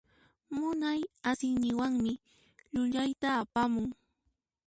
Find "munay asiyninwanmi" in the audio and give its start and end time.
0.53-2.13